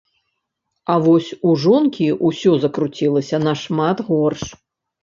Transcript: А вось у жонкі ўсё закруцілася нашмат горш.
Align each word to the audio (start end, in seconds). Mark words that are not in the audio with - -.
А 0.93 0.95
вось 1.05 1.29
у 1.49 1.53
жонкі 1.65 2.07
ўсё 2.31 2.51
закруцілася 2.65 3.45
нашмат 3.49 4.07
горш. 4.11 4.43